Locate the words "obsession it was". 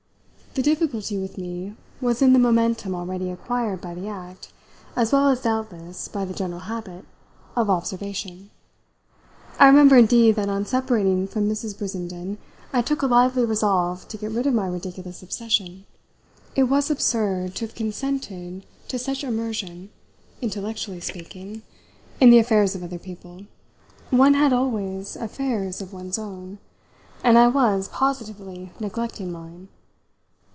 15.23-16.91